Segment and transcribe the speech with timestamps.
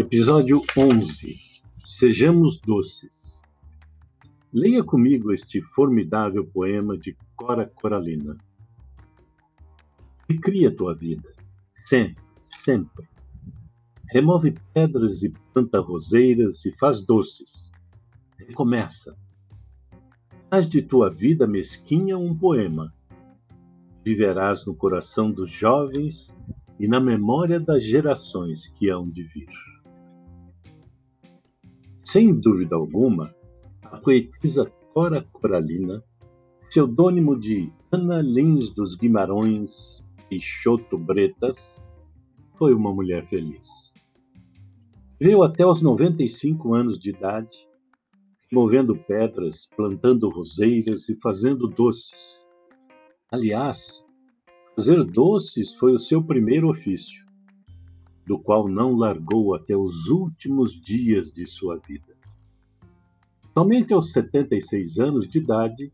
[0.00, 1.38] Episódio 11
[1.84, 3.42] Sejamos Doces.
[4.50, 8.34] Leia comigo este formidável poema de Cora Coralina.
[10.26, 11.30] Recria tua vida,
[11.84, 13.06] sempre, sempre.
[14.10, 17.70] Remove pedras e planta roseiras e faz doces.
[18.38, 19.14] Recomeça.
[20.48, 22.90] Faz de tua vida mesquinha um poema.
[24.02, 26.34] Viverás no coração dos jovens
[26.78, 29.69] e na memória das gerações que hão de vir.
[32.12, 33.32] Sem dúvida alguma,
[33.84, 36.02] a poetisa Cora Coralina,
[36.68, 41.86] pseudônimo de Ana Lins dos Guimarães Peixoto Bretas,
[42.58, 43.94] foi uma mulher feliz.
[45.20, 47.68] Viveu até os 95 anos de idade,
[48.50, 52.50] movendo pedras, plantando roseiras e fazendo doces.
[53.30, 54.04] Aliás,
[54.74, 57.29] fazer doces foi o seu primeiro ofício
[58.30, 62.16] do qual não largou até os últimos dias de sua vida.
[63.52, 65.92] Somente aos 76 anos de idade,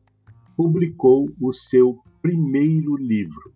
[0.55, 3.55] publicou o seu primeiro livro.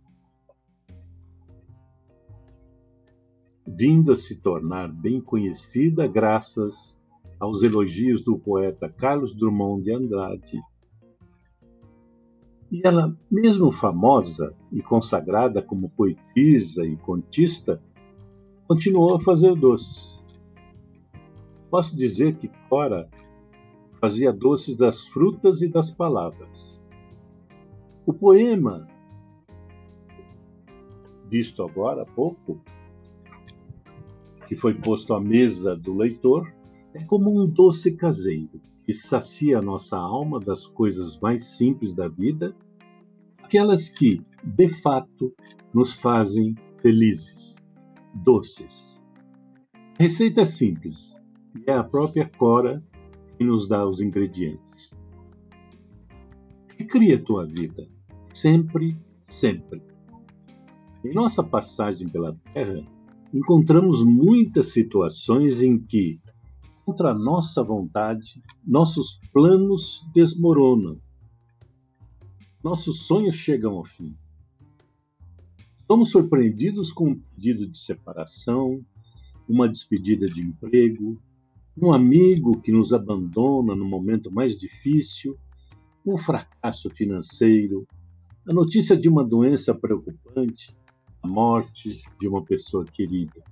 [3.66, 6.98] Vindo a se tornar bem conhecida graças
[7.38, 10.62] aos elogios do poeta Carlos Drummond de Andrade.
[12.72, 17.78] E ela, mesmo famosa e consagrada como poetisa e contista,
[18.70, 20.24] continuou a fazer doces.
[21.68, 23.10] Posso dizer que Cora
[24.00, 26.80] fazia doces das frutas e das palavras.
[28.06, 28.86] O poema,
[31.28, 32.60] visto agora há pouco,
[34.46, 36.54] que foi posto à mesa do leitor,
[36.94, 42.06] é como um doce caseiro que sacia a nossa alma das coisas mais simples da
[42.06, 42.54] vida,
[43.42, 45.34] aquelas que, de fato,
[45.74, 47.59] nos fazem felizes
[48.14, 49.04] doces.
[49.98, 51.20] Receita simples
[51.54, 52.82] e é a própria Cora
[53.36, 54.98] que nos dá os ingredientes.
[56.76, 57.86] Recria tua vida,
[58.32, 58.96] sempre,
[59.28, 59.82] sempre.
[61.04, 62.82] Em nossa passagem pela Terra,
[63.32, 66.20] encontramos muitas situações em que,
[66.84, 70.98] contra nossa vontade, nossos planos desmoronam.
[72.62, 74.14] Nossos sonhos chegam ao fim.
[75.90, 78.80] Somos surpreendidos com um pedido de separação,
[79.48, 81.20] uma despedida de emprego,
[81.76, 85.36] um amigo que nos abandona no momento mais difícil,
[86.06, 87.88] um fracasso financeiro,
[88.46, 90.72] a notícia de uma doença preocupante,
[91.24, 93.42] a morte de uma pessoa querida.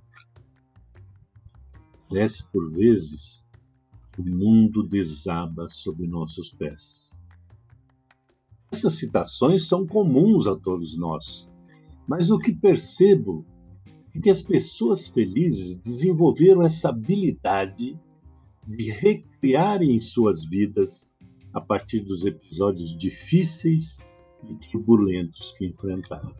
[2.07, 3.45] Parece por vezes
[4.13, 7.21] que o mundo desaba sob nossos pés.
[8.71, 11.48] Essas citações são comuns a todos nós
[12.09, 13.45] mas o que percebo
[14.15, 17.99] é que as pessoas felizes desenvolveram essa habilidade
[18.67, 21.15] de recriarem suas vidas
[21.53, 23.99] a partir dos episódios difíceis
[24.43, 26.33] e turbulentos que enfrentaram.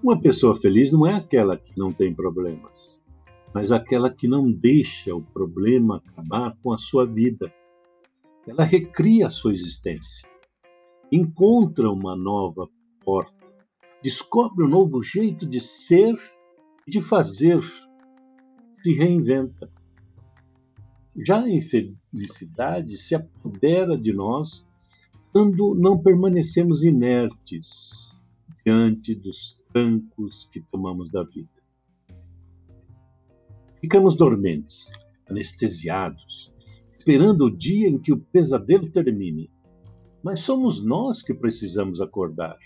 [0.00, 3.04] Uma pessoa feliz não é aquela que não tem problemas,
[3.52, 7.52] mas aquela que não deixa o problema acabar com a sua vida.
[8.46, 10.28] Ela recria a sua existência,
[11.10, 12.68] encontra uma nova
[13.04, 13.41] porta
[14.02, 16.14] descobre um novo jeito de ser
[16.86, 17.62] e de fazer,
[18.82, 19.70] se reinventa.
[21.24, 24.66] Já a infelicidade se apodera de nós
[25.30, 28.20] quando não permanecemos inertes
[28.64, 31.48] diante dos trancos que tomamos da vida.
[33.80, 34.92] Ficamos dormentes,
[35.28, 36.52] anestesiados,
[36.98, 39.50] esperando o dia em que o pesadelo termine.
[40.22, 42.56] Mas somos nós que precisamos acordar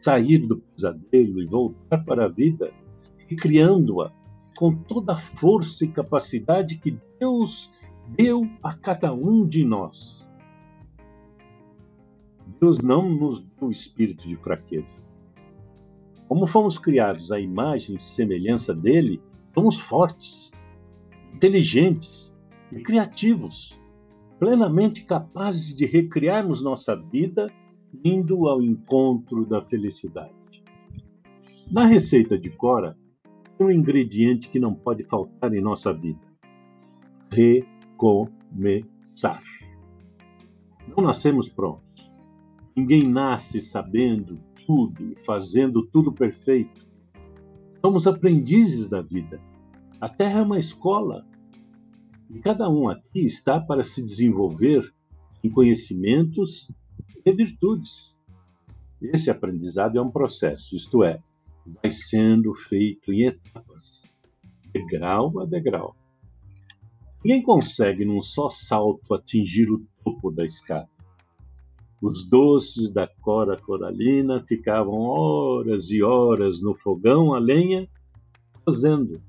[0.00, 2.72] sair do pesadelo e voltar para a vida,
[3.28, 4.12] recriando-a
[4.56, 7.70] com toda a força e capacidade que Deus
[8.08, 10.28] deu a cada um de nós.
[12.60, 15.02] Deus não nos deu espírito de fraqueza.
[16.26, 19.20] Como fomos criados à imagem e semelhança dele,
[19.54, 20.52] somos fortes,
[21.32, 22.36] inteligentes
[22.72, 23.78] e criativos,
[24.38, 27.50] plenamente capazes de recriarmos nossa vida
[28.04, 30.34] indo ao encontro da felicidade.
[31.70, 32.96] Na receita de Cora,
[33.56, 36.26] tem um ingrediente que não pode faltar em nossa vida:
[37.30, 38.62] recomeçar.
[40.86, 42.10] Não nascemos prontos.
[42.74, 46.86] Ninguém nasce sabendo tudo e fazendo tudo perfeito.
[47.84, 49.40] Somos aprendizes da vida.
[50.00, 51.26] A Terra é uma escola
[52.30, 54.92] e cada um aqui está para se desenvolver
[55.42, 56.70] em conhecimentos
[57.24, 58.16] e virtudes.
[59.00, 61.22] Esse aprendizado é um processo, isto é,
[61.82, 64.10] vai sendo feito em etapas.
[64.72, 65.96] degrau a degrau.
[67.24, 70.88] Ninguém consegue, num só salto, atingir o topo da escada.
[72.00, 77.88] Os doces da cora coralina ficavam horas e horas no fogão a lenha,
[78.64, 79.20] cozendo.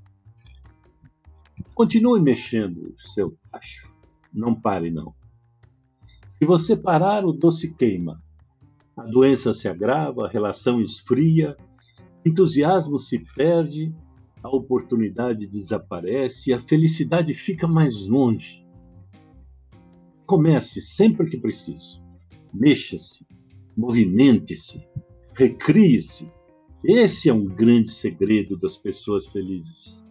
[1.74, 3.92] Continue mexendo o seu tacho.
[4.32, 5.12] Não pare, não.
[6.40, 8.24] Se você parar, o doce queima.
[8.96, 11.54] A doença se agrava, a relação esfria,
[12.24, 13.94] entusiasmo se perde,
[14.42, 18.66] a oportunidade desaparece e a felicidade fica mais longe.
[20.24, 22.02] Comece sempre que preciso.
[22.54, 23.26] Mexa-se,
[23.76, 24.82] movimente-se,
[25.34, 26.32] recrie-se.
[26.82, 30.02] Esse é um grande segredo das pessoas felizes.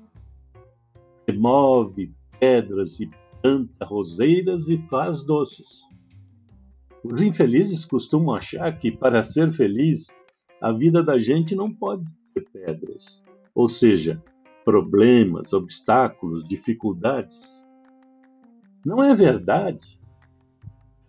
[1.28, 3.10] Remove pedras e
[3.42, 5.89] planta roseiras e faz doces.
[7.04, 10.08] Os infelizes costumam achar que, para ser feliz,
[10.62, 13.24] a vida da gente não pode ter pedras,
[13.56, 14.22] ou seja,
[14.66, 17.66] problemas, obstáculos, dificuldades.
[18.86, 20.00] Não é verdade.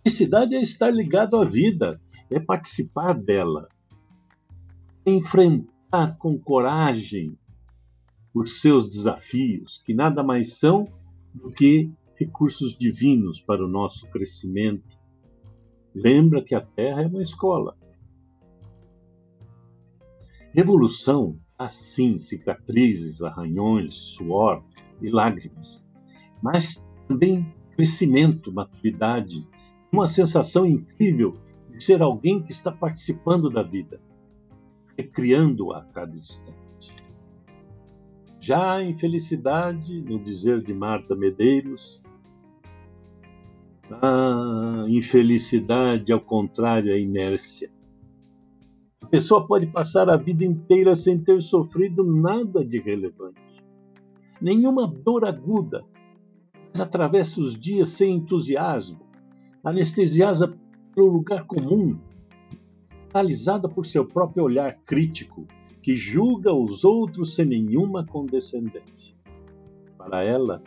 [0.03, 3.67] Felicidade é estar ligado à vida, é participar dela,
[5.05, 7.37] é enfrentar com coragem
[8.33, 10.87] os seus desafios, que nada mais são
[11.33, 15.00] do que recursos divinos para o nosso crescimento.
[15.93, 17.77] Lembra que a Terra é uma escola.
[20.53, 24.63] Revolução assim cicatrizes, arranhões, suor
[24.99, 25.87] e lágrimas,
[26.41, 29.47] mas também crescimento, maturidade,
[29.91, 31.37] uma sensação incrível
[31.69, 34.01] de ser alguém que está participando da vida,
[34.97, 36.95] recriando-a a cada instante.
[38.39, 42.01] Já em felicidade, no dizer de Marta Medeiros,
[44.01, 47.71] a infelicidade, ao contrário, é inércia.
[49.09, 53.41] Pessoa pode passar a vida inteira sem ter sofrido nada de relevante.
[54.39, 55.83] Nenhuma dor aguda,
[56.71, 59.01] mas atravessa os dias sem entusiasmo,
[59.63, 60.57] anestesiada
[60.95, 61.99] pelo lugar comum,
[63.11, 65.45] paralisada por seu próprio olhar crítico,
[65.81, 69.15] que julga os outros sem nenhuma condescendência.
[69.97, 70.63] Para ela,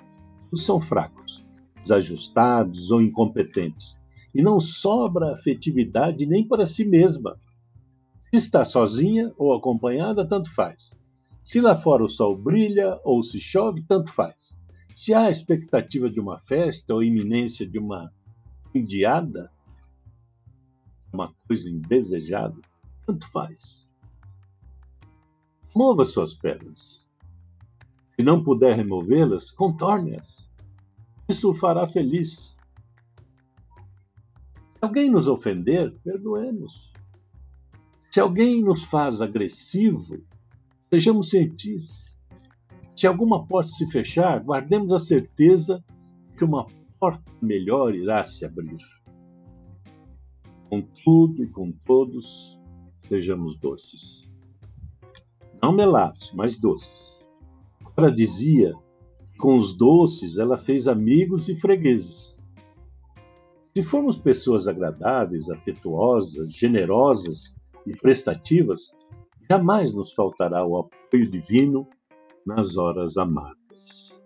[0.51, 1.44] todos são fracos,
[1.85, 3.97] desajustados ou incompetentes,
[4.35, 7.39] e não sobra afetividade nem para si mesma,
[8.35, 10.99] se está sozinha ou acompanhada, tanto faz.
[11.45, 14.59] Se lá fora o sol brilha ou se chove, tanto faz.
[14.93, 18.13] Se há expectativa de uma festa ou iminência de uma
[18.75, 19.53] indiada,
[21.13, 22.57] uma coisa indesejada,
[23.07, 23.89] tanto faz.
[25.73, 27.09] Mova suas pernas.
[28.17, 30.51] Se não puder removê-las, contorne-as.
[31.29, 32.57] Isso o fará feliz.
[34.77, 36.93] Se alguém nos ofender, perdoemos.
[38.11, 40.23] Se alguém nos faz agressivo,
[40.93, 42.15] sejamos cientistas.
[42.95, 45.83] Se alguma porta se fechar, guardemos a certeza
[46.37, 46.67] que uma
[47.01, 48.79] porta melhor irá se abrir.
[50.69, 52.59] Com tudo e com todos,
[53.09, 54.33] sejamos doces.
[55.63, 57.27] Não melados, mas doces.
[57.97, 58.75] Ela dizia
[59.39, 62.43] com os doces ela fez amigos e fregueses.
[63.77, 68.97] Se formos pessoas agradáveis, afetuosas, generosas, e prestativas,
[69.49, 71.87] jamais nos faltará o apoio divino
[72.47, 74.23] nas horas amargas.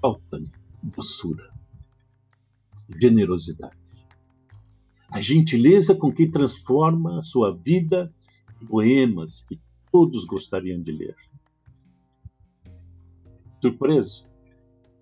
[0.00, 0.42] Falta
[0.82, 1.52] doçura,
[3.00, 3.78] generosidade,
[5.10, 8.12] a gentileza com que transforma a sua vida
[8.62, 11.16] poemas que todos gostariam de ler.
[13.60, 14.26] Surpreso?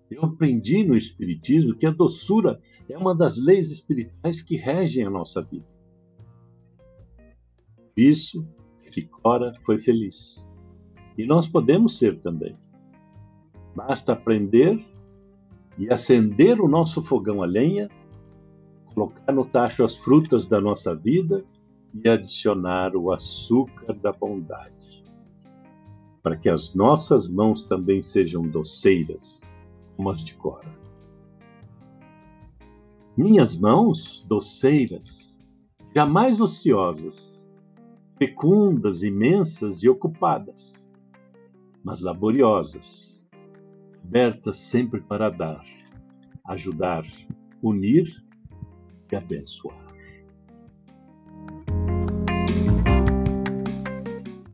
[0.09, 5.09] Eu aprendi no Espiritismo que a doçura é uma das leis espirituais que regem a
[5.09, 5.65] nossa vida.
[7.95, 8.45] Isso
[8.83, 10.49] é que Cora foi feliz.
[11.17, 12.57] E nós podemos ser também.
[13.75, 14.85] Basta aprender
[15.77, 17.89] e acender o nosso fogão a lenha,
[18.93, 21.45] colocar no tacho as frutas da nossa vida
[21.93, 25.03] e adicionar o açúcar da bondade,
[26.23, 29.41] para que as nossas mãos também sejam doceiras
[30.01, 30.67] mas de Cora.
[33.15, 35.39] Minhas mãos, doceiras,
[35.93, 37.47] jamais ociosas,
[38.17, 40.89] fecundas, imensas e ocupadas,
[41.83, 43.27] mas laboriosas,
[44.03, 45.63] abertas sempre para dar,
[46.47, 47.05] ajudar,
[47.61, 48.23] unir
[49.11, 49.90] e abençoar.